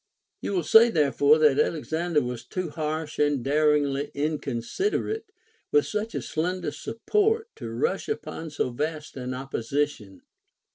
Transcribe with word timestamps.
4. 0.41 0.47
You 0.49 0.53
will 0.55 0.63
say 0.63 0.89
therefore 0.89 1.37
that 1.37 1.59
Alexander 1.59 2.21
Avas 2.21 2.49
too 2.49 2.71
rash 2.75 3.19
and 3.19 3.43
daringly 3.43 4.09
mconsiderate, 4.15 5.25
Avith 5.71 5.85
such 5.85 6.15
a 6.15 6.23
slender 6.23 6.71
support 6.71 7.49
to 7.57 7.69
rush 7.69 8.09
upon 8.09 8.49
so 8.49 8.71
vast 8.71 9.15
an 9.15 9.35
opposition. 9.35 10.23